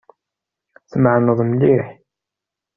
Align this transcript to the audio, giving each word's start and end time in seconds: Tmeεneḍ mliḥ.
Tmeεneḍ 0.91 1.39
mliḥ. 1.49 1.87